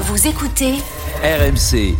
Vous 0.00 0.28
écoutez 0.28 0.74
RMC. 1.24 1.96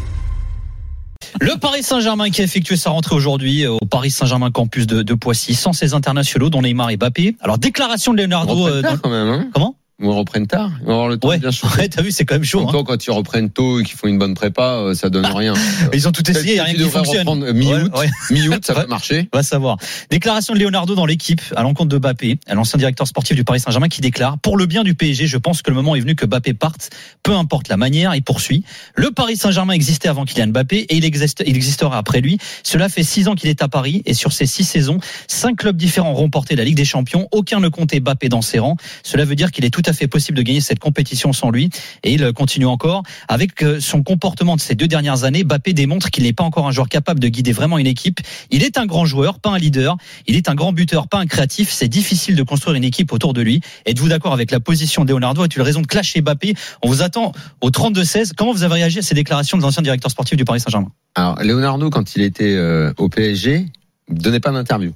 Le 1.41 1.59
Paris 1.59 1.83
Saint-Germain 1.83 2.31
qui 2.31 2.41
a 2.41 2.45
effectué 2.45 2.77
sa 2.77 2.91
rentrée 2.91 3.17
aujourd'hui 3.17 3.67
au 3.67 3.81
Paris 3.91 4.13
Saint-Germain 4.13 4.53
campus 4.53 4.87
de, 4.87 5.03
de, 5.03 5.15
Poissy 5.15 5.57
sans 5.57 5.73
ses 5.73 5.95
internationaux 5.95 6.49
dont 6.49 6.63
Neymar 6.63 6.91
et 6.91 6.97
Mbappé. 6.97 7.37
Alors 7.41 7.59
déclaration 7.59 8.13
de 8.13 8.19
Leonardo 8.19 8.69
euh, 8.69 8.83
dans... 8.83 8.99
quand 8.99 9.11
même 9.11 9.29
hein 9.29 9.51
Comment? 9.53 9.75
On 10.01 10.17
reprenne 10.17 10.47
tard. 10.47 10.71
On 10.83 10.87
va 10.87 10.93
avoir 10.93 11.09
le 11.09 11.17
temps 11.17 11.29
ouais, 11.29 11.39
bien 11.39 11.51
chaud. 11.51 11.67
Ouais, 11.77 11.89
t'as 11.89 12.03
vu, 12.03 12.13
c'est 12.13 12.25
quand 12.25 12.37
même 12.37 12.45
chaud. 12.45 12.69
Hein. 12.69 12.85
quand 12.87 13.05
ils 13.05 13.11
reprennent 13.11 13.51
tôt 13.51 13.81
et 13.81 13.83
qu'ils 13.83 13.97
font 13.97 14.07
une 14.07 14.19
bonne 14.19 14.35
prépa, 14.35 14.75
euh, 14.75 14.95
ça 14.95 15.11
donne 15.11 15.27
rien. 15.27 15.55
Ils 15.93 16.07
ont 16.07 16.13
tout 16.13 16.29
essayé, 16.31 16.53
il 16.53 16.55
n'y 16.55 16.61
a 16.61 16.65
rien 16.65 16.75
qui 16.75 16.89
fonctionne. 16.89 17.53
Mi-août, 17.53 17.91
ouais, 17.95 18.01
ouais. 18.01 18.11
mi-août, 18.31 18.65
ça 18.65 18.75
va 18.75 18.87
marcher. 18.87 19.29
On 19.33 19.37
va 19.37 19.43
savoir. 19.43 19.77
Déclaration 20.11 20.55
de 20.55 20.61
Leonardo 20.61 20.95
dans 20.95 21.07
l'équipe 21.07 21.41
à 21.57 21.63
l'encontre 21.63 21.89
de 21.89 21.99
Mbappé, 21.99 22.39
l'ancien 22.53 22.79
directeur 22.79 23.09
sportif 23.09 23.35
du 23.35 23.43
Paris 23.43 23.61
Saint-Germain 23.61 23.89
qui 23.89 24.01
déclare 24.01 24.39
pour 24.39 24.57
le 24.57 24.67
bien 24.67 24.85
du 24.85 24.95
PSG, 24.95 25.27
je 25.27 25.37
pense 25.37 25.63
que 25.63 25.71
le 25.71 25.77
moment 25.77 25.97
est 25.97 26.01
venu 26.01 26.15
que 26.15 26.27
Mbappé 26.27 26.55
parte, 26.55 26.91
peu 27.23 27.33
importe 27.33 27.69
la 27.69 27.77
manière, 27.77 28.15
il 28.15 28.23
poursuit. 28.23 28.65
Le 28.95 29.11
Paris 29.11 29.37
Saint-Germain 29.37 29.75
existait 29.75 30.09
avant 30.09 30.25
Kylian 30.25 30.49
Mbappé 30.49 30.79
et 30.79 30.97
il, 30.97 31.05
existe, 31.05 31.43
il 31.45 31.57
existera 31.57 31.99
après 31.99 32.21
lui. 32.21 32.39
Cela 32.63 32.89
fait 32.89 33.03
six 33.03 33.27
ans 33.27 33.35
qu'il 33.35 33.51
est 33.51 33.63
à 33.63 33.69
Paris 33.69 34.03
et 34.07 34.15
sur 34.15 34.33
ces 34.33 34.47
six 34.47 34.65
saisons, 34.65 34.99
cinq 35.27 35.57
clubs 35.57 35.77
différents 35.77 36.13
ont 36.13 36.15
remporté 36.15 36.55
la 36.55 36.65
Ligue 36.65 36.77
des 36.77 36.85
Champions. 36.85 37.27
Aucun 37.33 37.59
ne 37.59 37.69
comptait 37.69 37.99
Mbappé 38.01 38.29
dans 38.29 38.43
ses 38.43 38.61
rangs. 38.61 38.77
Cela 39.03 39.25
veut 39.25 39.35
dire 39.35 39.51
qu'il 39.51 39.65
est 39.65 39.71
tout 39.71 39.83
à 39.89 39.93
fait 39.93 40.09
possible 40.09 40.39
de 40.39 40.43
gagner 40.43 40.61
cette 40.61 40.79
compétition 40.79 41.33
sans 41.33 41.51
lui. 41.51 41.71
Et 42.03 42.15
il 42.15 42.33
continue 42.33 42.67
encore. 42.67 43.03
Avec 43.29 43.63
euh, 43.63 43.81
son 43.81 44.03
comportement 44.03 44.57
de 44.57 44.61
ces 44.61 44.75
deux 44.75 44.89
dernières 44.89 45.25
années, 45.25 45.45
Bappé 45.45 45.73
démontre 45.73 46.11
qu'il 46.11 46.25
n'est 46.25 46.33
pas 46.33 46.45
encore 46.45 46.67
un 46.67 46.73
joueur 46.73 46.89
capable 46.89 47.21
de 47.21 47.29
guider 47.29 47.53
vraiment 47.53 47.79
une 47.79 47.87
équipe. 47.87 48.21
Il 48.51 48.63
est 48.63 48.79
un 48.79 48.87
grand 48.87 49.07
joueur, 49.07 49.41
pas 49.41 49.51
un 49.51 49.59
leader. 49.59 49.97
Il 50.27 50.37
est 50.37 50.49
un 50.49 50.55
grand 50.55 50.73
buteur, 50.73 51.09
pas 51.09 51.19
un 51.19 51.27
créatif. 51.27 51.71
C'est 51.71 51.89
difficile 51.89 52.37
de 52.37 52.43
construire 52.43 52.77
une 52.77 52.85
équipe 52.85 53.13
autour 53.13 53.33
de 53.33 53.41
lui. 53.41 53.61
Êtes-vous 53.87 54.09
d'accord 54.09 54.33
avec 54.33 54.51
la 54.51 54.61
position 54.61 55.05
de 55.05 55.13
Leonardo? 55.13 55.43
As-tu 55.43 55.61
raison 55.61 55.83
de 55.83 55.87
clasher 55.87 56.21
Bappé 56.21 56.55
On 56.83 56.89
vous 56.89 57.03
attend 57.03 57.33
au 57.61 57.71
32-16. 57.71 58.33
Comment 58.37 58.53
vous 58.53 58.63
avez 58.63 58.75
réagi 58.75 58.99
à 58.99 59.03
ces 59.03 59.15
déclarations 59.15 59.59
des 59.59 59.65
anciens 59.65 59.83
directeurs 59.83 60.11
sportifs 60.11 60.37
du 60.37 60.45
Paris 60.45 60.61
Saint-Germain? 60.61 60.91
Alors, 61.15 61.43
Leonardo, 61.43 61.91
quand 61.91 62.17
il 62.17 62.23
était 62.23 62.55
euh, 62.55 62.93
au 62.97 63.09
PSG, 63.09 63.67
ne 64.09 64.21
donnait 64.21 64.41
pas 64.41 64.53
d'interview. 64.53 64.93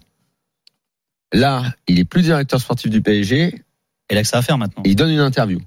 Là, 1.32 1.64
il 1.88 1.98
est 1.98 2.04
plus 2.04 2.22
directeur 2.22 2.60
sportif 2.60 2.90
du 2.90 3.00
PSG. 3.00 3.62
Et 4.12 4.14
là 4.14 4.20
que 4.20 4.28
ça 4.28 4.36
va 4.36 4.42
faire 4.42 4.58
maintenant. 4.58 4.82
Il 4.84 4.94
donne 4.94 5.10
une 5.10 5.20
interview. 5.20 5.58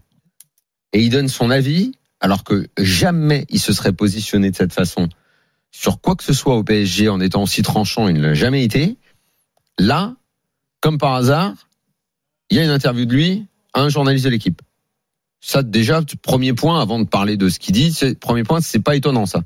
Et 0.93 1.01
il 1.01 1.09
donne 1.09 1.29
son 1.29 1.49
avis, 1.49 1.93
alors 2.19 2.43
que 2.43 2.67
jamais 2.77 3.47
il 3.49 3.59
se 3.59 3.73
serait 3.73 3.91
positionné 3.91 4.51
de 4.51 4.55
cette 4.55 4.71
façon 4.71 5.09
sur 5.71 5.99
quoi 5.99 6.15
que 6.15 6.23
ce 6.23 6.31
soit 6.31 6.55
au 6.55 6.63
PSG 6.63 7.09
en 7.09 7.19
étant 7.21 7.41
aussi 7.41 7.63
tranchant, 7.63 8.07
il 8.07 8.17
ne 8.17 8.21
l'a 8.21 8.33
jamais 8.35 8.63
été. 8.63 8.97
Là, 9.79 10.15
comme 10.79 10.99
par 10.99 11.15
hasard, 11.15 11.53
il 12.51 12.57
y 12.57 12.59
a 12.59 12.63
une 12.63 12.69
interview 12.69 13.05
de 13.05 13.13
lui 13.15 13.47
à 13.73 13.81
un 13.81 13.89
journaliste 13.89 14.25
de 14.25 14.29
l'équipe. 14.29 14.61
Ça, 15.41 15.63
déjà, 15.63 16.03
premier 16.21 16.53
point, 16.53 16.79
avant 16.79 16.99
de 16.99 17.05
parler 17.05 17.37
de 17.37 17.49
ce 17.49 17.57
qu'il 17.57 17.73
dit, 17.73 17.97
premier 18.21 18.43
point, 18.43 18.61
c'est 18.61 18.79
pas 18.79 18.95
étonnant, 18.95 19.25
ça. 19.25 19.41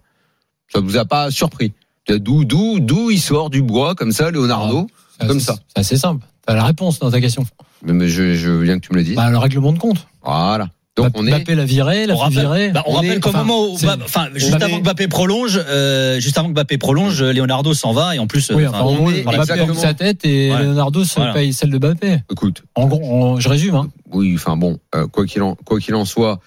Ça 0.74 0.82
vous 0.82 0.98
a 0.98 1.06
pas 1.06 1.32
surpris. 1.32 1.72
D'où, 2.18 2.46
d'où, 2.46 2.80
d'où 2.80 3.12
il 3.12 3.20
sort 3.20 3.50
du 3.50 3.62
bois, 3.62 3.96
comme 3.96 4.12
ça, 4.12 4.32
Leonardo, 4.32 4.88
ah, 5.20 5.28
comme 5.28 5.40
ça. 5.40 5.56
C'est 5.68 5.80
assez 5.80 5.98
simple. 5.98 6.26
T'as 6.46 6.56
la 6.56 6.64
réponse 6.64 7.00
dans 7.00 7.12
ta 7.12 7.22
question. 7.22 7.46
Mais, 7.86 7.94
mais 7.94 8.08
je, 8.10 8.34
je 8.36 8.52
viens 8.52 8.80
que 8.80 8.86
tu 8.88 8.92
me 8.94 8.98
le 8.98 9.04
dises. 9.04 9.16
Bah, 9.16 9.30
le 9.30 9.38
règlement 9.38 9.72
de 9.74 9.78
compte. 9.80 10.08
Voilà. 10.24 10.70
Donc 10.96 11.12
on 11.16 11.26
est. 11.26 11.30
Mbappé 11.30 11.56
l'a 11.56 11.64
viré, 11.64 12.08
l'a 12.08 12.16
on 12.16 12.18
rappelle, 12.18 12.40
viré. 12.40 12.70
Bah, 12.72 12.84
on, 12.86 12.92
on 12.92 12.96
rappelle 12.96 13.12
est, 13.12 13.20
qu'au 13.22 13.30
enfin, 13.30 13.44
moment 13.44 13.68
où, 13.68 13.74
enfin, 13.76 14.28
juste 14.36 14.52
Mbappé- 14.54 14.64
avant 14.64 14.78
que 14.80 14.84
Mbappé 14.84 15.08
prolonge, 15.08 15.62
euh, 15.66 16.20
juste 16.20 16.38
avant 16.38 16.48
que 16.50 16.54
Mbappé 16.54 16.78
prolonge, 16.78 17.24
Leonardo 17.24 17.74
s'en 17.74 17.94
va 17.94 18.16
et 18.16 18.20
en 18.20 18.28
plus, 18.28 18.52
Oui, 18.54 18.64
euh, 18.66 18.70
enfin, 18.70 18.80
enfin, 18.82 19.12
est 19.12 19.20
exactement- 19.20 19.68
mis 19.68 19.76
sa 19.80 19.94
tête 19.94 20.26
et 20.26 20.52
Ouais. 20.52 20.64
Leonardo 20.64 21.06
se 21.06 21.16
Voilà. 21.16 21.34
paye 21.34 21.54
celle 21.54 21.70
de 21.70 21.78
Mbappé. 21.78 22.18
Écoute, 22.30 22.64
En 22.76 22.88
gros, 22.88 23.00
on- 23.02 23.40
je 23.40 23.48
résume. 23.48 23.76
Hein. 23.76 23.90
oui, 24.12 24.34
enfin 24.36 24.58
bon, 24.58 24.78
euh, 24.96 25.08
quoi 25.08 25.26
qu'il 25.26 25.42
en, 25.42 25.56
quoi 25.56 25.80
qu'il 25.80 25.96
en 25.96 26.04
soit. 26.04 26.40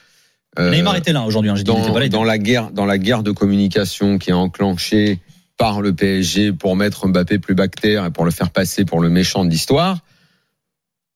euh, 0.59 0.71
Neymar 0.71 0.97
était 0.97 1.12
là 1.15 1.23
aujourd'hui. 1.23 1.50
Hein, 1.50 1.55
dans, 1.65 1.79
dans 2.11 2.25
la 2.25 2.37
guerre, 2.37 2.71
dans 2.73 2.84
la 2.84 2.99
guerre 2.99 3.23
de 3.23 3.31
communication 3.31 4.19
qui 4.19 4.31
est 4.31 4.34
enclenchée 4.34 5.21
par 5.57 5.81
le 5.81 5.93
PSG 5.93 6.53
pour 6.53 6.77
mettre 6.77 7.07
Mbappé 7.07 7.39
plus 7.39 7.55
bactère 7.55 8.07
et 8.07 8.11
pour 8.11 8.25
le 8.25 8.31
faire 8.31 8.51
passer 8.51 8.85
pour 8.85 9.01
le 9.01 9.09
méchant 9.09 9.45
de 9.45 9.51
l'histoire. 9.51 9.99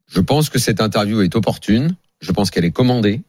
Je 0.06 0.20
pense 0.20 0.50
que 0.50 0.58
cette 0.58 0.80
interview 0.80 1.22
est 1.22 1.34
opportune. 1.34 1.96
Je 2.20 2.32
pense 2.32 2.50
qu'elle 2.50 2.64
est 2.64 2.70
commandée. 2.70 3.22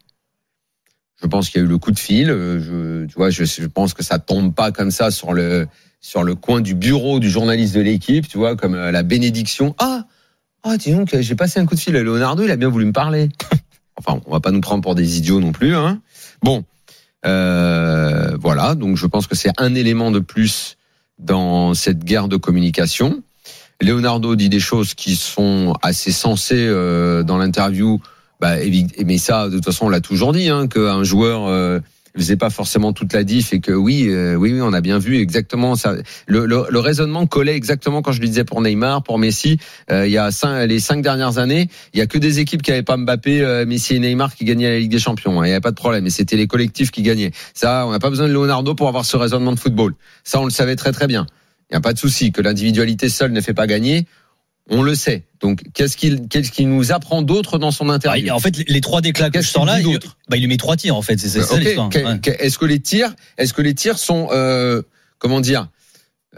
Je 1.22 1.28
pense 1.28 1.50
qu'il 1.50 1.60
y 1.60 1.64
a 1.64 1.66
eu 1.66 1.70
le 1.70 1.78
coup 1.78 1.92
de 1.92 2.00
fil. 2.00 2.30
Euh, 2.30 2.60
Je, 2.60 3.06
tu 3.08 3.16
vois, 3.16 3.30
je, 3.30 3.44
je 3.44 3.66
pense 3.66 3.94
que 3.94 4.04
ça 4.04 4.20
tombe 4.20 4.54
pas 4.54 4.72
comme 4.72 4.92
ça 4.92 5.10
sur 5.12 5.34
le 5.34 5.68
sur 6.00 6.24
le 6.24 6.36
coin 6.36 6.62
du 6.62 6.76
bureau 6.76 7.20
du 7.20 7.30
journaliste 7.30 7.74
de 7.76 7.82
l'équipe, 7.82 8.28
tu 8.28 8.38
vois, 8.38 8.56
comme 8.56 8.76
euh, 8.76 8.92
la 8.92 9.04
bénédiction. 9.04 9.76
Ah, 9.80 10.06
ah, 10.64 10.78
dis 10.78 10.92
donc, 10.92 11.16
j'ai 11.20 11.36
passé 11.36 11.60
un 11.60 11.66
coup 11.66 11.76
de 11.76 11.80
fil 11.80 11.96
à 11.96 12.04
Leonardo, 12.04 12.44
il 12.44 12.52
a 12.52 12.56
bien 12.56 12.70
voulu 12.70 12.86
me 12.86 12.94
parler. 12.94 13.30
Enfin, 14.00 14.22
on 14.28 14.32
va 14.32 14.40
pas 14.40 14.52
nous 14.52 14.62
prendre 14.62 14.84
pour 14.84 14.94
des 14.94 15.18
idiots 15.18 15.40
non 15.40 15.52
plus, 15.52 15.76
hein. 15.76 16.00
Bon, 16.44 16.64
euh, 17.26 18.38
voilà. 18.40 18.76
Donc, 18.76 18.96
je 18.96 19.08
pense 19.08 19.26
que 19.26 19.36
c'est 19.36 19.50
un 19.58 19.74
élément 19.74 20.12
de 20.12 20.20
plus 20.20 20.77
dans 21.20 21.74
cette 21.74 22.04
guerre 22.04 22.28
de 22.28 22.38
communication. 22.38 23.24
Leonardo 23.82 24.36
dit 24.36 24.50
des 24.50 24.60
choses 24.60 24.94
qui 24.94 25.16
sont 25.16 25.74
assez 25.82 26.12
sensées 26.12 26.66
euh, 26.68 27.24
dans 27.24 27.38
l'interview. 27.38 28.00
Bah, 28.40 28.56
mais 29.06 29.18
ça, 29.18 29.50
de 29.50 29.56
toute 29.56 29.66
façon, 29.66 29.88
on 29.88 29.90
l'a 29.90 30.02
toujours 30.02 30.34
dit, 30.34 30.50
hein, 30.50 30.68
qu'un 30.68 31.04
joueur 31.04 31.48
euh, 31.48 31.80
faisait 32.22 32.38
pas 32.38 32.50
forcément 32.50 32.94
toute 32.94 33.14
la 33.14 33.24
diff 33.24 33.54
et 33.54 33.60
que 33.60 33.72
oui, 33.72 34.08
euh, 34.10 34.36
oui, 34.36 34.54
oui, 34.54 34.62
on 34.62 34.74
a 34.74 34.82
bien 34.82 34.98
vu 35.00 35.18
exactement 35.18 35.76
ça. 35.76 35.96
Le, 36.28 36.46
le, 36.46 36.64
le 36.70 36.80
raisonnement 36.80 37.28
collait 37.28 37.56
exactement 37.56 38.02
quand 38.02 38.12
je 38.12 38.20
lui 38.20 38.28
disais 38.28 38.44
pour 38.44 38.62
Neymar, 38.62 39.04
pour 39.04 39.20
Messi. 39.20 39.60
Euh, 39.92 40.08
il 40.08 40.12
y 40.12 40.18
a 40.18 40.32
cinq, 40.32 40.66
les 40.66 40.80
cinq 40.80 41.02
dernières 41.02 41.38
années, 41.38 41.70
il 41.94 42.00
y 42.00 42.02
a 42.02 42.08
que 42.08 42.18
des 42.18 42.40
équipes 42.40 42.62
qui 42.62 42.72
avaient 42.72 42.84
pas 42.84 42.98
Mbappé, 42.98 43.42
euh, 43.42 43.66
Messi 43.66 43.96
et 43.96 44.00
Neymar 44.00 44.36
qui 44.36 44.46
gagnaient 44.46 44.70
la 44.70 44.80
Ligue 44.80 44.92
des 44.92 45.00
Champions. 45.00 45.40
hein. 45.42 45.46
Il 45.46 45.50
n'y 45.50 45.54
avait 45.54 45.62
pas 45.62 45.72
de 45.72 45.76
problème. 45.76 46.06
Et 46.08 46.10
c'était 46.10 46.38
les 46.38 46.48
collectifs 46.48 46.92
qui 46.92 47.02
gagnaient. 47.02 47.32
Ça, 47.54 47.86
on 47.88 47.92
n'a 47.92 48.00
pas 48.00 48.10
besoin 48.10 48.28
de 48.28 48.34
Leonardo 48.34 48.76
pour 48.76 48.88
avoir 48.88 49.06
ce 49.06 49.18
raisonnement 49.18 49.52
de 49.54 49.60
football. 49.60 49.94
Ça, 50.24 50.40
on 50.40 50.46
le 50.46 50.52
savait 50.52 50.76
très 50.76 50.92
très 50.92 51.08
bien. 51.08 51.28
Il 51.70 51.74
n'y 51.74 51.78
a 51.78 51.82
pas 51.82 51.94
de 51.94 52.00
souci 52.00 52.32
que 52.32 52.42
l'individualité 52.42 53.10
seule 53.10 53.32
ne 53.32 53.42
fait 53.42 53.54
pas 53.54 53.68
gagner. 53.68 54.08
On 54.70 54.82
le 54.84 54.96
sait. 54.96 55.24
Donc, 55.40 55.64
qu'est-ce 55.74 55.96
qu'il 55.96 56.28
qu'est-ce 56.28 56.52
qu'il 56.52 56.68
nous 56.70 56.92
apprend 56.92 57.22
d'autre 57.22 57.58
dans 57.58 57.72
son 57.72 57.86
Bah, 57.86 57.94
interview 57.94 58.32
en 58.32 58.40
fait, 58.40 58.58
les- 58.68 58.82
trois 58.82 59.02
déclats 59.02 59.30
que 59.30 59.42
je 59.42 59.48
sors 59.48 59.66
là, 59.66 59.80
il, 59.80 59.98
bah, 60.30 60.36
il 60.38 60.42
lui 60.42 60.48
met 60.48 60.58
trois 60.58 60.76
tirs 60.76 60.96
en 60.96 61.02
fait. 61.02 61.18
C'est 61.20 61.30
c'est 61.30 61.42
ça 61.42 61.54
Ok, 61.56 61.60
l'histoire. 61.62 61.90
que- 61.90 62.00
Ouais. 62.00 62.20
que- 62.20 62.32
Est-ce 62.44 62.58
que 62.58 62.66
les 62.66 62.80
tirs, 62.80 63.14
est-ce 63.38 63.54
que 63.54 63.62
les 63.62 63.74
tirs 63.74 63.98
sont, 63.98 64.28
euh, 64.32 64.82
comment 65.20 65.40
dire, 65.40 65.70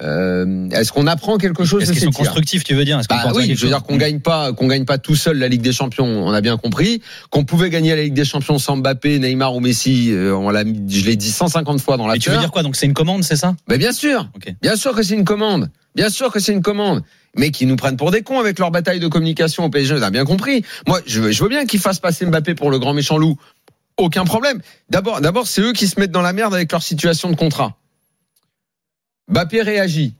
euh, 0.01 0.69
est-ce 0.69 0.91
qu'on 0.91 1.07
apprend 1.07 1.37
quelque 1.37 1.65
chose 1.65 1.83
Est-ce 1.83 1.91
qu'ils 1.91 2.01
sont 2.01 2.11
constructifs, 2.11 2.63
tu 2.63 2.73
veux 2.73 2.85
dire 2.85 3.01
Bah 3.09 3.31
oui, 3.35 3.53
je 3.55 3.61
veux 3.61 3.67
dire 3.67 3.83
qu'on 3.83 3.97
gagne 3.97 4.19
pas, 4.19 4.53
qu'on 4.53 4.67
gagne 4.67 4.85
pas 4.85 4.97
tout 4.97 5.15
seul 5.15 5.37
la 5.37 5.47
Ligue 5.47 5.61
des 5.61 5.73
Champions. 5.73 6.05
On 6.05 6.31
a 6.31 6.41
bien 6.41 6.57
compris 6.57 7.01
qu'on 7.29 7.43
pouvait 7.43 7.69
gagner 7.69 7.95
la 7.95 8.03
Ligue 8.03 8.13
des 8.13 8.25
Champions 8.25 8.59
sans 8.59 8.77
Mbappé, 8.77 9.19
Neymar 9.19 9.55
ou 9.55 9.59
Messi. 9.59 10.11
euh, 10.11 10.33
On 10.33 10.49
l'a, 10.49 10.63
je 10.63 11.05
l'ai 11.05 11.15
dit 11.15 11.31
150 11.31 11.81
fois 11.81 11.97
dans 11.97 12.07
la 12.07 12.15
Et 12.15 12.19
tu 12.19 12.29
veux 12.29 12.37
dire 12.37 12.51
quoi 12.51 12.63
Donc 12.63 12.75
c'est 12.75 12.85
une 12.85 12.93
commande, 12.93 13.23
c'est 13.23 13.35
ça 13.35 13.55
Mais 13.67 13.77
bien 13.77 13.91
sûr, 13.91 14.29
bien 14.61 14.75
sûr 14.75 14.93
que 14.93 15.03
c'est 15.03 15.15
une 15.15 15.25
commande. 15.25 15.69
Bien 15.95 16.09
sûr 16.09 16.31
que 16.31 16.39
c'est 16.39 16.53
une 16.53 16.61
commande. 16.61 17.03
Mais 17.35 17.51
qui 17.51 17.65
nous 17.65 17.75
prennent 17.75 17.97
pour 17.97 18.11
des 18.11 18.21
cons 18.21 18.39
avec 18.39 18.57
leur 18.57 18.71
bataille 18.71 18.99
de 18.99 19.07
communication 19.07 19.65
au 19.65 19.69
PSG, 19.69 19.95
on 19.95 20.01
a 20.01 20.09
bien 20.09 20.25
compris. 20.25 20.63
Moi, 20.87 20.99
je 21.05 21.21
veux, 21.21 21.31
je 21.31 21.43
veux 21.43 21.49
bien 21.49 21.65
qu'ils 21.65 21.79
fassent 21.79 21.99
passer 21.99 22.25
Mbappé 22.25 22.55
pour 22.55 22.71
le 22.71 22.79
grand 22.79 22.93
méchant 22.93 23.17
loup. 23.17 23.37
Aucun 23.97 24.23
problème. 24.23 24.61
D'abord, 24.89 25.19
d'abord, 25.19 25.45
c'est 25.47 25.61
eux 25.61 25.73
qui 25.73 25.85
se 25.87 25.99
mettent 25.99 26.11
dans 26.11 26.21
la 26.21 26.31
merde 26.33 26.53
avec 26.55 26.71
leur 26.71 26.81
situation 26.81 27.29
de 27.29 27.35
contrat. 27.35 27.75
Mbappé 29.29 29.61
réagit. 29.61 30.15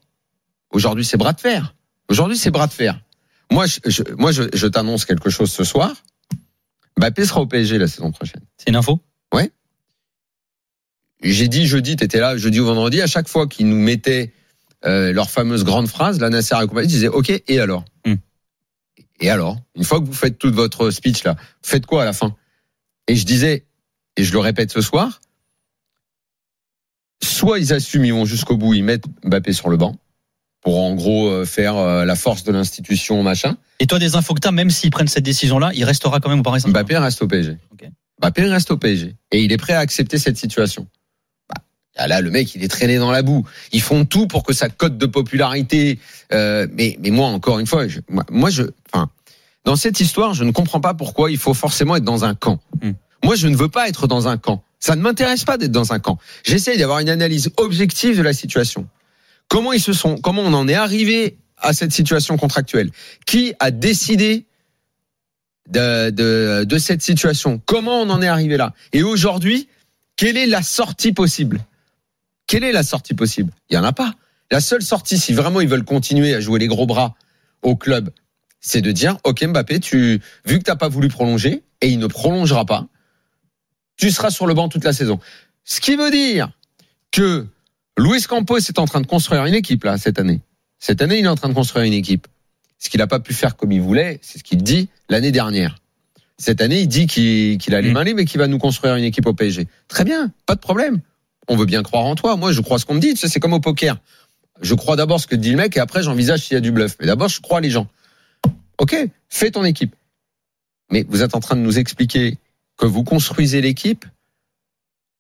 Aujourd'hui, 0.71 1.03
c'est 1.05 1.17
bras 1.17 1.33
de 1.33 1.39
fer. 1.39 1.75
Aujourd'hui, 2.09 2.37
c'est 2.37 2.51
bras 2.51 2.67
de 2.67 2.73
fer. 2.73 2.99
Moi, 3.51 3.65
je, 3.65 3.79
je- 3.85 4.03
moi, 4.17 4.31
je, 4.31 4.43
je 4.53 4.67
t'annonce 4.67 5.05
quelque 5.05 5.29
chose 5.29 5.51
ce 5.51 5.63
soir. 5.63 5.93
Mbappé 6.97 7.25
sera 7.25 7.41
au 7.41 7.47
PSG 7.47 7.77
la 7.77 7.87
saison 7.87 8.11
prochaine. 8.11 8.41
C'est 8.57 8.69
une 8.69 8.75
info? 8.75 8.99
J'ai 11.21 11.49
dit 11.49 11.67
jeudi, 11.67 11.97
t'étais 11.97 12.19
là, 12.21 12.37
jeudi 12.37 12.61
ou 12.61 12.65
vendredi, 12.65 13.01
à 13.01 13.07
chaque 13.07 13.27
fois 13.27 13.45
qu'ils 13.45 13.67
nous 13.67 13.75
mettaient 13.75 14.31
euh, 14.85 15.11
leur 15.11 15.29
fameuse 15.29 15.65
grande 15.65 15.89
phrase, 15.89 16.17
la 16.21 16.29
Nasser 16.29 16.55
et 16.63 16.65
compagnie, 16.65 16.87
disaient 16.87 17.09
OK, 17.09 17.29
et 17.45 17.59
alors? 17.59 17.83
Hmm. 18.05 18.15
Et 19.19 19.29
alors? 19.29 19.57
Une 19.75 19.83
fois 19.83 19.99
que 19.99 20.05
vous 20.05 20.13
faites 20.13 20.37
toute 20.37 20.53
votre 20.53 20.91
speech 20.91 21.25
là, 21.25 21.35
faites 21.61 21.85
quoi 21.85 22.03
à 22.03 22.05
la 22.05 22.13
fin? 22.13 22.33
Et 23.09 23.17
je 23.17 23.25
disais, 23.25 23.65
et 24.15 24.23
je 24.23 24.31
le 24.31 24.39
répète 24.39 24.71
ce 24.71 24.79
soir, 24.79 25.19
soit 27.23 27.59
ils 27.59 27.73
assument, 27.73 28.05
ils 28.05 28.13
vont 28.13 28.25
jusqu'au 28.25 28.57
bout, 28.57 28.73
ils 28.73 28.83
mettent 28.83 29.05
Mbappé 29.23 29.53
sur 29.53 29.69
le 29.69 29.77
banc, 29.77 29.95
pour 30.61 30.79
en 30.79 30.93
gros 30.95 31.27
euh, 31.27 31.45
faire 31.45 31.77
euh, 31.77 32.05
la 32.05 32.15
force 32.15 32.43
de 32.43 32.51
l'institution, 32.51 33.21
machin. 33.23 33.57
Et 33.79 33.87
toi, 33.87 33.99
des 33.99 34.15
infos 34.15 34.33
que 34.33 34.39
t'as, 34.39 34.51
même 34.51 34.69
s'ils 34.69 34.89
prennent 34.91 35.07
cette 35.07 35.23
décision-là, 35.23 35.71
il 35.73 35.83
restera 35.83 36.19
quand 36.19 36.29
même 36.29 36.39
au 36.39 36.43
Paris 36.43 36.61
Saint-Germain. 36.61 36.81
Mbappé 36.81 36.97
reste 36.97 37.21
au 37.21 37.27
PSG. 37.27 37.57
Mbappé 38.21 38.43
reste 38.45 38.71
au 38.71 38.77
PSG. 38.77 39.15
Et 39.31 39.41
il 39.43 39.51
est 39.51 39.57
prêt 39.57 39.73
à 39.73 39.79
accepter 39.79 40.17
cette 40.17 40.37
situation. 40.37 40.87
Ah, 41.95 42.07
Là, 42.07 42.21
le 42.21 42.31
mec, 42.31 42.55
il 42.55 42.63
est 42.63 42.67
traîné 42.67 42.97
dans 42.97 43.11
la 43.11 43.21
boue. 43.21 43.45
Ils 43.71 43.81
font 43.81 44.05
tout 44.05 44.27
pour 44.27 44.43
que 44.43 44.53
sa 44.53 44.69
cote 44.69 44.97
de 44.97 45.05
popularité. 45.05 45.99
euh, 46.33 46.67
mais, 46.73 46.97
mais 47.01 47.09
moi, 47.09 47.27
encore 47.27 47.59
une 47.59 47.67
fois, 47.67 47.87
je, 47.87 47.99
moi, 48.09 48.25
moi, 48.29 48.49
je, 48.49 48.63
enfin, 48.91 49.09
dans 49.65 49.75
cette 49.75 49.99
histoire, 49.99 50.33
je 50.33 50.43
ne 50.43 50.51
comprends 50.51 50.81
pas 50.81 50.93
pourquoi 50.93 51.31
il 51.31 51.37
faut 51.37 51.53
forcément 51.53 51.95
être 51.95 52.03
dans 52.03 52.25
un 52.25 52.35
camp. 52.35 52.59
Hmm. 52.81 52.91
Moi, 53.29 53.35
je 53.35 53.47
ne 53.47 53.55
veux 53.55 53.69
pas 53.69 53.87
être 53.87 54.07
dans 54.07 54.27
un 54.27 54.39
camp. 54.39 54.63
Ça 54.79 54.95
ne 54.95 55.03
m'intéresse 55.03 55.43
pas 55.43 55.59
d'être 55.59 55.71
dans 55.71 55.93
un 55.93 55.99
camp. 55.99 56.17
J'essaye 56.43 56.79
d'avoir 56.79 56.97
une 56.97 57.09
analyse 57.09 57.51
objective 57.57 58.17
de 58.17 58.23
la 58.23 58.33
situation. 58.33 58.87
Comment 59.47 59.71
ils 59.71 59.79
se 59.79 59.93
sont, 59.93 60.17
comment 60.17 60.41
on 60.41 60.53
en 60.55 60.67
est 60.67 60.73
arrivé 60.73 61.37
à 61.55 61.73
cette 61.73 61.91
situation 61.91 62.37
contractuelle? 62.37 62.89
Qui 63.27 63.53
a 63.59 63.69
décidé 63.69 64.47
de, 65.69 66.09
de, 66.63 66.77
cette 66.79 67.03
situation? 67.03 67.61
Comment 67.67 68.01
on 68.01 68.09
en 68.09 68.19
est 68.23 68.27
arrivé 68.27 68.57
là? 68.57 68.73
Et 68.93 69.03
aujourd'hui, 69.03 69.69
quelle 70.15 70.35
est 70.35 70.47
la 70.47 70.63
sortie 70.63 71.11
possible? 71.11 71.59
Quelle 72.47 72.63
est 72.63 72.71
la 72.71 72.81
sortie 72.81 73.13
possible? 73.13 73.53
Il 73.69 73.75
y 73.75 73.77
en 73.77 73.83
a 73.83 73.93
pas. 73.93 74.11
La 74.49 74.59
seule 74.59 74.81
sortie, 74.81 75.19
si 75.19 75.33
vraiment 75.33 75.61
ils 75.61 75.69
veulent 75.69 75.85
continuer 75.85 76.33
à 76.33 76.39
jouer 76.39 76.57
les 76.57 76.67
gros 76.67 76.87
bras 76.87 77.13
au 77.61 77.75
club, 77.75 78.09
c'est 78.59 78.81
de 78.81 78.91
dire 78.91 79.17
OK 79.23 79.45
Mbappé, 79.45 79.81
tu 79.81 80.19
vu 80.47 80.57
que 80.57 80.63
t'as 80.63 80.75
pas 80.75 80.89
voulu 80.89 81.09
prolonger 81.09 81.61
et 81.81 81.89
il 81.89 81.99
ne 81.99 82.07
prolongera 82.07 82.65
pas, 82.65 82.87
tu 83.99 84.11
seras 84.11 84.31
sur 84.31 84.47
le 84.47 84.53
banc 84.53 84.69
toute 84.69 84.83
la 84.83 84.93
saison. 84.93 85.19
Ce 85.65 85.81
qui 85.81 85.95
veut 85.95 86.09
dire 86.09 86.49
que 87.11 87.45
Luis 87.97 88.23
Campos 88.23 88.57
est 88.57 88.79
en 88.79 88.85
train 88.85 89.01
de 89.01 89.07
construire 89.07 89.45
une 89.45 89.53
équipe 89.53 89.83
là 89.83 89.97
cette 89.97 90.19
année. 90.19 90.39
Cette 90.79 91.01
année, 91.01 91.19
il 91.19 91.25
est 91.25 91.29
en 91.29 91.35
train 91.35 91.49
de 91.49 91.53
construire 91.53 91.83
une 91.85 91.93
équipe. 91.93 92.27
Ce 92.79 92.89
qu'il 92.89 92.99
n'a 92.99 93.07
pas 93.07 93.19
pu 93.19 93.33
faire 93.33 93.57
comme 93.57 93.73
il 93.73 93.81
voulait, 93.81 94.19
c'est 94.21 94.37
ce 94.39 94.43
qu'il 94.43 94.63
dit 94.63 94.87
l'année 95.09 95.31
dernière. 95.31 95.75
Cette 96.37 96.61
année, 96.61 96.79
il 96.79 96.87
dit 96.87 97.07
qu'il 97.07 97.75
a 97.75 97.81
les 97.81 97.89
Mm. 97.89 97.93
mains 97.93 98.03
libres 98.05 98.19
et 98.21 98.25
qu'il 98.25 98.39
va 98.39 98.47
nous 98.47 98.57
construire 98.59 98.95
une 98.95 99.03
équipe 99.03 99.25
au 99.25 99.33
PSG. 99.33 99.67
Très 99.89 100.05
bien, 100.05 100.31
pas 100.45 100.55
de 100.55 100.61
problème. 100.61 101.01
On 101.49 101.57
veut 101.57 101.65
bien 101.65 101.83
croire 101.83 102.05
en 102.05 102.15
toi. 102.15 102.37
Moi, 102.37 102.53
je 102.53 102.61
crois 102.61 102.79
ce 102.79 102.85
qu'on 102.85 102.93
me 102.93 103.01
dit. 103.01 103.09
Tu 103.09 103.17
sais, 103.17 103.27
c'est 103.27 103.41
comme 103.41 103.53
au 103.53 103.59
poker. 103.59 103.97
Je 104.61 104.73
crois 104.75 104.95
d'abord 104.95 105.19
ce 105.19 105.27
que 105.27 105.35
dit 105.35 105.51
le 105.51 105.57
mec 105.57 105.75
et 105.75 105.81
après 105.81 106.03
j'envisage 106.03 106.41
s'il 106.45 106.53
y 106.53 106.57
a 106.57 106.61
du 106.61 106.71
bluff. 106.71 106.95
Mais 107.01 107.07
d'abord, 107.07 107.27
je 107.27 107.41
crois 107.41 107.59
les 107.59 107.69
gens. 107.69 107.87
Ok, 108.77 108.95
fais 109.27 109.51
ton 109.51 109.65
équipe. 109.65 109.93
Mais 110.89 111.05
vous 111.09 111.21
êtes 111.21 111.35
en 111.35 111.39
train 111.41 111.57
de 111.57 111.61
nous 111.61 111.77
expliquer 111.79 112.37
que 112.79 112.85
vous 112.87 113.03
construisez 113.03 113.61
l'équipe 113.61 114.05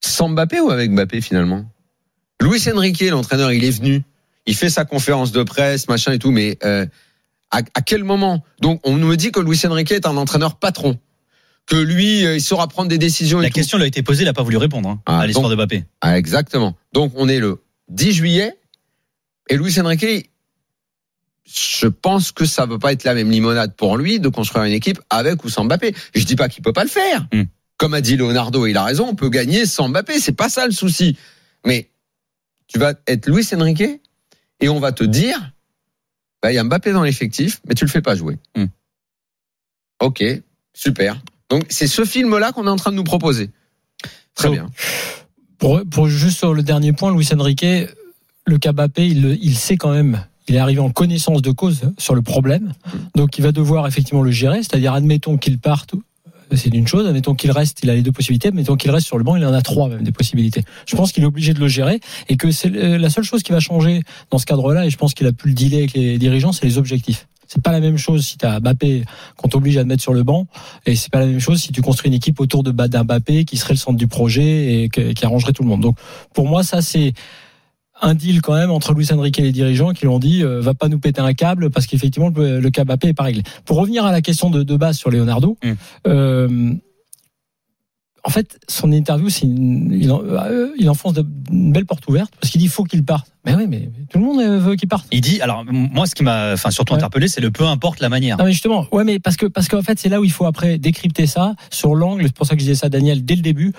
sans 0.03 0.29
Mbappé 0.29 0.59
ou 0.61 0.71
avec 0.71 0.89
Mbappé 0.89 1.21
finalement? 1.21 1.65
Luis 2.41 2.63
Enrique, 2.73 3.01
l'entraîneur, 3.01 3.51
il 3.51 3.63
est 3.65 3.69
venu, 3.69 4.01
il 4.45 4.55
fait 4.55 4.69
sa 4.69 4.85
conférence 4.85 5.31
de 5.33 5.43
presse, 5.43 5.89
machin 5.89 6.13
et 6.13 6.19
tout, 6.19 6.31
mais 6.31 6.57
euh, 6.63 6.85
à, 7.51 7.57
à 7.73 7.81
quel 7.81 8.03
moment? 8.05 8.43
Donc 8.61 8.79
on 8.85 8.93
me 8.93 9.15
dit 9.17 9.31
que 9.31 9.41
Luis 9.41 9.59
Enrique 9.65 9.91
est 9.91 10.07
un 10.07 10.15
entraîneur 10.15 10.55
patron, 10.55 10.97
que 11.65 11.75
lui, 11.75 12.25
euh, 12.25 12.37
il 12.37 12.41
saura 12.41 12.67
prendre 12.69 12.87
des 12.89 12.97
décisions. 12.97 13.41
et 13.41 13.43
La 13.43 13.49
question 13.49 13.77
lui 13.77 13.83
a 13.83 13.87
été 13.87 14.01
posée, 14.03 14.23
il 14.23 14.25
n'a 14.25 14.33
pas 14.33 14.43
voulu 14.43 14.57
répondre 14.57 14.87
hein, 14.89 15.01
Ah, 15.05 15.19
à 15.19 15.27
l'histoire 15.27 15.49
de 15.49 15.55
Mbappé. 15.55 15.83
Ah, 15.99 16.17
exactement. 16.17 16.75
Donc 16.93 17.11
on 17.15 17.27
est 17.27 17.39
le 17.39 17.61
10 17.89 18.13
juillet 18.13 18.55
et 19.49 19.57
Luis 19.57 19.77
Enrique, 19.81 20.29
je 21.51 21.87
pense 21.87 22.31
que 22.31 22.45
ça 22.45 22.65
va 22.65 22.77
pas 22.77 22.91
être 22.93 23.03
la 23.03 23.13
même 23.15 23.31
limonade 23.31 23.75
pour 23.75 23.97
lui 23.97 24.19
de 24.19 24.29
construire 24.29 24.65
une 24.65 24.73
équipe 24.73 24.99
avec 25.09 25.43
ou 25.43 25.49
sans 25.49 25.65
Mbappé. 25.65 25.95
Je 26.13 26.23
dis 26.25 26.35
pas 26.35 26.49
qu'il 26.49 26.63
peut 26.63 26.73
pas 26.73 26.83
le 26.83 26.89
faire. 26.89 27.27
Hmm. 27.33 27.43
Comme 27.77 27.93
a 27.93 28.01
dit 28.01 28.17
Leonardo, 28.17 28.65
il 28.67 28.77
a 28.77 28.83
raison, 28.83 29.07
on 29.07 29.15
peut 29.15 29.29
gagner 29.29 29.65
sans 29.65 29.89
Mbappé, 29.89 30.19
c'est 30.19 30.33
pas 30.33 30.49
ça 30.49 30.65
le 30.65 30.71
souci. 30.73 31.17
Mais 31.65 31.89
tu 32.67 32.77
vas 32.77 32.93
être 33.07 33.27
Luis 33.27 33.47
Enrique 33.53 33.83
et 34.59 34.69
on 34.69 34.79
va 34.79 34.91
te 34.91 35.03
dire, 35.03 35.37
bah 36.41 36.51
il 36.51 36.55
y 36.55 36.59
a 36.59 36.63
Mbappé 36.63 36.91
dans 36.91 37.03
l'effectif, 37.03 37.61
mais 37.67 37.73
tu 37.75 37.85
le 37.85 37.89
fais 37.89 38.01
pas 38.01 38.15
jouer. 38.15 38.37
Hmm. 38.55 38.65
Ok, 40.01 40.23
super. 40.73 41.21
Donc 41.49 41.65
c'est 41.69 41.87
ce 41.87 42.05
film-là 42.05 42.51
qu'on 42.51 42.67
est 42.67 42.71
en 42.71 42.75
train 42.75 42.91
de 42.91 42.95
nous 42.97 43.03
proposer. 43.03 43.49
Très 44.35 44.47
So- 44.47 44.53
bien. 44.53 44.69
Pour, 45.57 45.81
pour 45.89 46.07
juste 46.07 46.37
sur 46.37 46.53
le 46.53 46.63
dernier 46.63 46.93
point, 46.93 47.13
Luis 47.13 47.27
Enrique, 47.33 47.65
le 48.45 48.57
il, 48.97 49.21
le- 49.21 49.35
il 49.35 49.57
sait 49.57 49.75
quand 49.75 49.91
même. 49.91 50.25
Il 50.49 50.55
est 50.55 50.59
arrivé 50.59 50.79
en 50.79 50.89
connaissance 50.89 51.41
de 51.41 51.51
cause 51.51 51.81
sur 51.97 52.15
le 52.15 52.21
problème. 52.21 52.73
Donc 53.15 53.37
il 53.37 53.43
va 53.43 53.51
devoir 53.51 53.87
effectivement 53.87 54.23
le 54.23 54.31
gérer. 54.31 54.57
C'est-à-dire, 54.57 54.93
admettons 54.93 55.37
qu'il 55.37 55.59
parte, 55.59 55.93
c'est 56.55 56.73
une 56.73 56.87
chose. 56.87 57.05
Admettons 57.05 57.35
qu'il 57.35 57.51
reste, 57.51 57.79
il 57.83 57.89
a 57.89 57.95
les 57.95 58.01
deux 58.01 58.11
possibilités. 58.11 58.47
Admettons 58.47 58.75
qu'il 58.75 58.89
reste 58.89 59.05
sur 59.05 59.19
le 59.19 59.23
banc, 59.23 59.35
il 59.35 59.45
en 59.45 59.53
a 59.53 59.61
trois 59.61 59.87
même 59.87 60.01
des 60.01 60.11
possibilités. 60.11 60.63
Je 60.87 60.95
pense 60.95 61.11
qu'il 61.11 61.23
est 61.23 61.27
obligé 61.27 61.53
de 61.53 61.59
le 61.59 61.67
gérer 61.67 61.99
et 62.27 62.35
que 62.35 62.49
c'est 62.49 62.69
la 62.69 63.09
seule 63.11 63.23
chose 63.23 63.43
qui 63.43 63.51
va 63.51 63.59
changer 63.59 64.01
dans 64.31 64.39
ce 64.39 64.45
cadre-là. 64.45 64.85
Et 64.85 64.89
je 64.89 64.97
pense 64.97 65.13
qu'il 65.13 65.27
a 65.27 65.31
pu 65.31 65.49
le 65.49 65.53
dealer 65.53 65.77
avec 65.77 65.93
les 65.93 66.17
dirigeants, 66.17 66.51
c'est 66.51 66.65
les 66.65 66.79
objectifs. 66.79 67.27
C'est 67.47 67.63
pas 67.63 67.71
la 67.71 67.79
même 67.79 67.97
chose 67.97 68.25
si 68.25 68.37
tu 68.37 68.45
as 68.45 68.59
Mbappé 68.59 69.05
qu'on 69.35 69.47
t'oblige 69.47 69.77
à 69.77 69.83
te 69.83 69.87
mettre 69.87 70.03
sur 70.03 70.13
le 70.13 70.21
banc 70.21 70.45
et 70.85 70.95
c'est 70.95 71.11
pas 71.11 71.19
la 71.19 71.25
même 71.25 71.39
chose 71.39 71.59
si 71.59 71.71
tu 71.71 71.81
construis 71.81 72.09
une 72.09 72.15
équipe 72.15 72.39
autour 72.39 72.61
de 72.61 72.71
d'un 72.71 73.03
Mbappé 73.03 73.43
qui 73.43 73.57
serait 73.57 73.73
le 73.73 73.79
centre 73.79 73.97
du 73.97 74.07
projet 74.07 74.83
et 74.83 74.89
qui 74.89 75.25
arrangerait 75.25 75.51
tout 75.51 75.63
le 75.63 75.69
monde. 75.69 75.81
Donc 75.81 75.97
pour 76.33 76.47
moi 76.47 76.61
ça 76.61 76.83
c'est 76.83 77.13
un 78.01 78.13
deal 78.13 78.41
quand 78.41 78.53
même 78.53 78.71
entre 78.71 78.93
Luis 78.93 79.11
Enrique 79.11 79.39
et 79.39 79.41
les 79.43 79.51
dirigeants 79.51 79.91
qui 79.93 80.01
lui 80.01 80.07
ont 80.09 80.19
dit 80.19 80.43
euh, 80.43 80.61
va 80.61 80.73
pas 80.73 80.87
nous 80.87 80.99
péter 80.99 81.21
un 81.21 81.33
câble 81.33 81.69
parce 81.69 81.85
qu'effectivement 81.87 82.29
le, 82.35 82.59
le 82.59 82.69
Mbappé 82.69 83.09
est 83.09 83.13
pas 83.13 83.23
réglé. 83.23 83.43
Pour 83.65 83.77
revenir 83.77 84.05
à 84.05 84.11
la 84.11 84.21
question 84.21 84.49
de, 84.49 84.63
de 84.63 84.75
base 84.77 84.97
sur 84.97 85.09
Leonardo, 85.11 85.57
Mm. 85.63 85.71
euh, 86.07 86.73
en 88.25 88.29
fait 88.31 88.59
son 88.67 88.91
interview 88.91 89.29
c'est 89.29 89.45
une- 89.45 89.91
il, 89.99 90.11
en- 90.11 90.21
euh, 90.23 90.69
il 90.77 90.89
enfonce 90.89 91.13
de- 91.13 91.25
une 91.51 91.71
belle 91.71 91.85
porte 91.85 92.05
ouverte 92.07 92.31
parce 92.39 92.51
qu'il 92.51 92.59
dit 92.61 92.67
faut 92.67 92.83
qu'il 92.83 93.03
parte. 93.05 93.31
Mais 93.45 93.55
oui 93.55 93.65
mais 93.67 93.89
tout 94.09 94.17
le 94.19 94.25
monde 94.25 94.41
veut 94.41 94.75
qu'il 94.75 94.89
parte. 94.89 95.07
Il 95.11 95.21
dit, 95.21 95.39
alors 95.41 95.63
moi 95.65 96.05
ce 96.05 96.15
qui 96.15 96.23
m'a 96.23 96.53
enfin, 96.53 96.69
surtout 96.69 96.93
Ouais. 96.93 96.97
interpellé, 96.99 97.27
c'est 97.29 97.41
le 97.41 97.49
peu 97.49 97.65
importe 97.65 98.01
la 98.01 98.09
manière. 98.09 98.37
Non 98.37 98.43
mais 98.45 98.51
justement, 98.51 98.85
ouais 98.91 99.05
mais 99.05 99.19
parce 99.19 99.37
que 99.37 99.45
parce 99.45 99.67
qu'en 99.69 99.81
fait 99.81 99.97
c'est 99.99 100.09
là 100.09 100.19
où 100.19 100.25
il 100.25 100.31
faut 100.31 100.45
après 100.45 100.77
décrypter 100.77 101.27
ça 101.27 101.55
sur 101.69 101.95
l'angle. 101.95 102.23
C'est 102.25 102.35
pour 102.35 102.45
ça 102.45 102.55
que 102.55 102.59
je 102.61 102.65
disais 102.65 102.75
ça, 102.79 102.89
Daniel, 102.89 103.23
dès 103.23 103.35
le 103.35 103.41
début. 103.41 103.73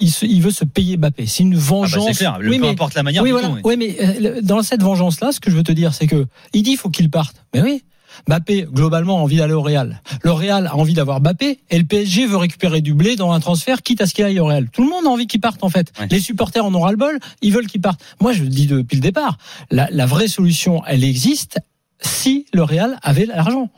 Il, 0.00 0.10
se, 0.10 0.26
il 0.26 0.42
veut 0.42 0.50
se 0.50 0.64
payer 0.64 0.96
Mbappé. 0.96 1.26
C'est 1.26 1.42
une 1.44 1.52
Ah 1.54 1.56
bah, 1.56 1.62
vengeance. 1.62 2.18
clair, 2.18 2.38
le 2.40 2.50
Oui, 2.50 2.56
peu 2.58 2.62
mais- 2.62 2.70
importe 2.70 2.94
la 2.94 3.02
manière. 3.04 3.22
oui, 3.22 3.28
du 3.28 3.32
voilà. 3.32 3.48
tout, 3.48 3.54
oui. 3.54 3.60
Oui, 3.64 3.76
mais 3.76 3.96
euh, 4.00 4.34
le- 4.36 4.42
dans 4.42 4.62
cette 4.62 4.82
vengeance-là, 4.82 5.30
ce 5.32 5.38
que 5.40 5.50
je 5.50 5.56
veux 5.56 5.62
te 5.62 5.72
dire, 5.72 5.94
c'est 5.94 6.06
que 6.08 6.26
il 6.52 6.62
dit 6.62 6.76
faut 6.76 6.90
qu'il 6.90 7.10
parte. 7.10 7.36
Mais 7.54 7.62
oui. 7.62 7.84
Mbappé, 8.28 8.66
globalement, 8.72 9.18
a 9.18 9.22
envie 9.22 9.36
d'aller 9.38 9.54
au 9.54 9.62
Real. 9.62 10.00
Le 10.22 10.30
Real 10.30 10.68
a 10.68 10.76
envie 10.76 10.94
d'avoir 10.94 11.20
Mbappé 11.20 11.58
et 11.70 11.78
le 11.78 11.84
PSG 11.84 12.26
veut 12.26 12.36
récupérer 12.36 12.80
du 12.80 12.94
blé 12.94 13.16
dans 13.16 13.32
un 13.32 13.40
transfert, 13.40 13.82
quitte 13.82 14.00
à 14.02 14.06
ce 14.06 14.14
qu'il 14.14 14.24
aille 14.24 14.38
au 14.38 14.46
Real. 14.46 14.68
Tout 14.70 14.82
le 14.84 14.88
monde 14.88 15.04
a 15.06 15.08
envie 15.10 15.26
qu'il 15.26 15.40
parte, 15.40 15.64
en 15.64 15.68
fait. 15.68 15.92
Ouais. 15.98 16.06
Les 16.10 16.20
supporters 16.20 16.64
en 16.64 16.72
ont 16.74 16.80
ras-le-bol, 16.80 17.18
ils 17.42 17.52
veulent 17.52 17.66
qu'il 17.66 17.80
parte. 17.80 18.00
Moi, 18.20 18.32
je 18.32 18.42
le 18.44 18.48
dis 18.48 18.66
depuis 18.66 18.94
le 18.96 19.00
départ, 19.00 19.36
la, 19.72 19.88
la 19.90 20.06
vraie 20.06 20.28
solution, 20.28 20.82
elle 20.86 21.02
existe 21.02 21.58
si 22.00 22.46
le 22.52 22.62
Real 22.62 22.98
avait 23.02 23.26
l'argent. 23.26 23.70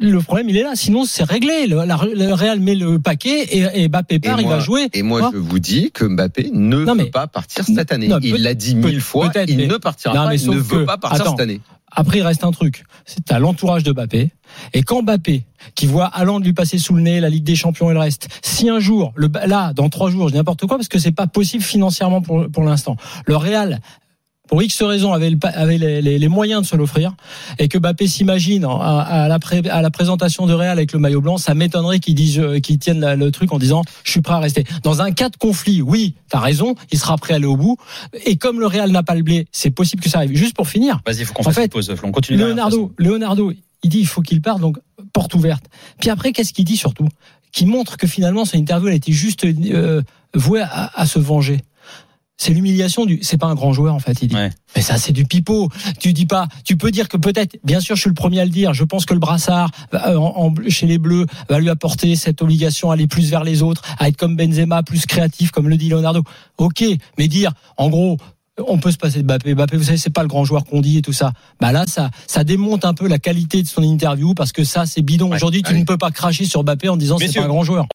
Le 0.00 0.18
problème, 0.20 0.48
il 0.48 0.56
est 0.56 0.62
là. 0.62 0.72
Sinon, 0.74 1.04
c'est 1.04 1.24
réglé. 1.24 1.66
Le, 1.66 1.84
la- 1.84 1.98
le 2.14 2.32
Real 2.32 2.60
met 2.60 2.74
le 2.74 2.98
paquet 2.98 3.42
et, 3.44 3.82
et 3.84 3.88
Mbappé 3.88 4.18
part, 4.18 4.40
il 4.40 4.46
moi- 4.46 4.56
va 4.56 4.60
jouer. 4.60 4.88
Et 4.92 5.02
moi, 5.02 5.30
je 5.32 5.38
vous 5.38 5.58
dis 5.58 5.90
que 5.92 6.04
Mbappé 6.04 6.50
ne 6.52 6.84
Non, 6.84 6.94
mais- 6.94 7.04
peut 7.04 7.10
pas 7.10 7.26
partir 7.26 7.64
cette 7.64 7.92
année. 7.92 8.08
Non, 8.08 8.18
il 8.22 8.42
l'a 8.42 8.54
dit 8.54 8.74
mille 8.74 9.00
fois, 9.00 9.30
il 9.48 9.56
mais- 9.56 9.66
ne 9.66 9.76
partira 9.76 10.14
Non, 10.14 10.24
pas, 10.26 10.34
il 10.34 10.50
ne 10.50 10.56
veut 10.56 10.80
que- 10.80 10.84
pas 10.84 10.98
partir 10.98 11.20
Attends. 11.22 11.30
cette 11.32 11.40
année. 11.40 11.60
Après, 11.94 12.18
il 12.18 12.22
reste 12.22 12.42
un 12.42 12.52
truc. 12.52 12.84
C'est 13.04 13.30
à 13.32 13.38
l'entourage 13.38 13.82
de 13.82 13.92
Mbappé. 13.92 14.30
Et 14.72 14.82
quand 14.82 15.02
Mbappé, 15.02 15.44
qui 15.74 15.86
voit 15.86 16.06
Haaland 16.06 16.38
lui 16.38 16.54
passer 16.54 16.78
sous 16.78 16.94
le 16.94 17.02
nez, 17.02 17.20
la 17.20 17.28
Ligue 17.28 17.44
des 17.44 17.54
Champions 17.54 17.90
et 17.90 17.94
le 17.94 18.00
reste, 18.00 18.28
si 18.42 18.70
un 18.70 18.80
jour, 18.80 19.12
le, 19.14 19.30
là, 19.46 19.72
dans 19.74 19.90
trois 19.90 20.10
jours, 20.10 20.28
je 20.28 20.32
dis 20.32 20.38
n'importe 20.38 20.66
quoi, 20.66 20.78
parce 20.78 20.88
que 20.88 20.98
c'est 20.98 21.12
pas 21.12 21.26
possible 21.26 21.62
financièrement 21.62 22.22
pour, 22.22 22.46
pour 22.50 22.64
l'instant. 22.64 22.96
Le 23.26 23.36
Real, 23.36 23.80
pour 24.48 24.62
X 24.62 24.82
raisons, 24.82 25.12
avait, 25.12 25.30
le, 25.30 25.38
pa- 25.38 25.48
avait 25.48 25.78
les, 25.78 26.02
les- 26.02 26.18
les 26.18 26.28
moyens 26.28 26.62
de 26.62 26.66
se 26.66 26.76
l'offrir, 26.76 27.14
et 27.58 27.68
que 27.68 27.78
Mbappé 27.78 28.06
s'imagine 28.06 28.64
à, 28.64 29.00
à 29.00 29.28
la 29.28 29.38
pré- 29.38 29.62
à 29.70 29.80
la 29.82 29.90
présentation 29.90 30.46
de 30.46 30.52
Real 30.52 30.76
avec 30.78 30.92
le 30.92 30.98
maillot 30.98 31.20
blanc, 31.20 31.38
ça 31.38 31.54
m'étonnerait 31.54 32.00
qu'ils 32.00 32.14
disent, 32.14 32.38
euh, 32.38 32.58
qu'ils 32.58 32.78
tiennent 32.78 33.00
la- 33.00 33.16
le 33.16 33.30
truc 33.30 33.52
en 33.52 33.58
disant, 33.58 33.82
je 34.04 34.10
suis 34.10 34.20
prêt 34.20 34.34
à 34.34 34.38
rester. 34.40 34.64
Dans 34.82 35.00
un 35.00 35.12
cas 35.12 35.28
de 35.30 35.36
conflit, 35.36 35.80
oui, 35.80 36.14
t'as 36.28 36.40
raison, 36.40 36.74
il 36.90 36.98
sera 36.98 37.16
prêt 37.16 37.32
à 37.34 37.36
aller 37.36 37.46
au 37.46 37.56
bout. 37.56 37.76
Et 38.26 38.36
comme 38.36 38.60
le 38.60 38.66
Real 38.66 38.90
n'a 38.90 39.02
pas 39.02 39.14
le 39.14 39.22
blé, 39.22 39.46
c'est 39.52 39.70
possible 39.70 40.02
que 40.02 40.10
ça 40.10 40.18
arrive. 40.18 40.36
Juste 40.36 40.54
pour 40.56 40.68
finir, 40.68 41.00
Vas-y, 41.06 41.20
il 41.20 41.24
faut 41.26 41.32
qu'on 41.34 41.42
fasse 41.44 41.54
fait, 41.54 41.64
une 41.64 41.68
pause. 41.70 41.94
On 42.02 42.10
continue. 42.10 42.38
Leonardo, 42.38 42.92
Leonardo, 42.98 43.52
il 43.84 43.90
dit 43.90 44.00
il 44.00 44.06
faut 44.06 44.22
qu'il 44.22 44.42
parte, 44.42 44.60
donc 44.60 44.76
porte 45.12 45.34
ouverte. 45.34 45.64
Puis 46.00 46.10
après, 46.10 46.32
qu'est-ce 46.32 46.52
qu'il 46.52 46.64
dit 46.64 46.76
surtout? 46.76 47.08
Qui 47.52 47.66
montre 47.66 47.96
que 47.96 48.06
finalement 48.06 48.44
son 48.44 48.56
interview 48.58 48.88
elle 48.88 48.94
était 48.94 49.12
juste 49.12 49.44
euh, 49.44 50.02
vouée 50.34 50.62
à, 50.62 50.90
à 50.98 51.06
se 51.06 51.18
venger. 51.18 51.58
C'est 52.42 52.52
l'humiliation 52.52 53.06
du. 53.06 53.20
C'est 53.22 53.36
pas 53.38 53.46
un 53.46 53.54
grand 53.54 53.72
joueur 53.72 53.94
en 53.94 54.00
fait. 54.00 54.20
Il 54.20 54.28
dit. 54.28 54.34
Ouais. 54.34 54.50
Mais 54.74 54.82
ça, 54.82 54.96
c'est 54.98 55.12
du 55.12 55.24
pipeau. 55.26 55.68
Tu 56.00 56.12
dis 56.12 56.26
pas. 56.26 56.48
Tu 56.64 56.76
peux 56.76 56.90
dire 56.90 57.08
que 57.08 57.16
peut-être. 57.16 57.56
Bien 57.62 57.78
sûr, 57.78 57.94
je 57.94 58.00
suis 58.00 58.10
le 58.10 58.14
premier 58.14 58.40
à 58.40 58.44
le 58.44 58.50
dire. 58.50 58.74
Je 58.74 58.82
pense 58.82 59.06
que 59.06 59.14
le 59.14 59.20
brassard 59.20 59.70
euh, 59.94 60.16
en- 60.16 60.46
en- 60.48 60.54
chez 60.68 60.86
les 60.88 60.98
Bleus 60.98 61.26
va 61.48 61.60
lui 61.60 61.68
apporter 61.70 62.16
cette 62.16 62.42
obligation 62.42 62.90
à 62.90 62.94
aller 62.94 63.06
plus 63.06 63.30
vers 63.30 63.44
les 63.44 63.62
autres, 63.62 63.82
à 64.00 64.08
être 64.08 64.16
comme 64.16 64.34
Benzema, 64.36 64.82
plus 64.82 65.06
créatif, 65.06 65.52
comme 65.52 65.68
le 65.68 65.76
dit 65.76 65.88
Leonardo. 65.88 66.24
Ok, 66.58 66.84
mais 67.16 67.28
dire 67.28 67.52
en 67.76 67.88
gros. 67.90 68.16
On 68.68 68.76
peut 68.76 68.90
se 68.92 68.98
passer 68.98 69.20
de 69.20 69.24
Mbappé. 69.24 69.54
Mbappé, 69.54 69.78
vous 69.78 69.82
savez, 69.84 69.96
c'est 69.96 70.10
pas 70.10 70.20
le 70.20 70.28
grand 70.28 70.44
joueur 70.44 70.64
qu'on 70.66 70.82
dit 70.82 70.98
et 70.98 71.02
tout 71.02 71.14
ça. 71.14 71.32
Bah 71.58 71.72
là, 71.72 71.86
ça, 71.88 72.10
ça 72.26 72.44
démonte 72.44 72.84
un 72.84 72.92
peu 72.92 73.08
la 73.08 73.18
qualité 73.18 73.62
de 73.62 73.66
son 73.66 73.82
interview 73.82 74.34
parce 74.34 74.52
que 74.52 74.62
ça, 74.62 74.84
c'est 74.84 75.00
bidon. 75.00 75.30
Ouais. 75.30 75.36
Aujourd'hui, 75.36 75.62
tu 75.62 75.70
Allez. 75.70 75.80
ne 75.80 75.84
peux 75.86 75.96
pas 75.96 76.10
cracher 76.10 76.44
sur 76.44 76.62
Mbappé 76.62 76.90
en 76.90 76.98
disant 76.98 77.16
c'est 77.16 77.32
pas 77.32 77.44
un 77.44 77.48
grand 77.48 77.64
joueur. 77.64 77.86